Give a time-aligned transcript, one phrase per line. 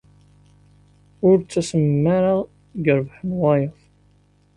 [1.27, 2.35] Ur ttasmem ara
[2.83, 3.77] deg rrbeḥ n wayeḍ.